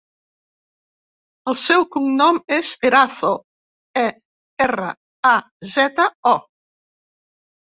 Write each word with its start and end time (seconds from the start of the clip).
El 1.51 1.57
seu 1.63 1.85
cognom 1.95 2.39
és 2.57 2.71
Erazo: 2.91 3.35
e, 4.05 4.09
erra, 4.69 4.89
a, 5.33 5.35
zeta, 5.77 6.09
o. 6.33 6.37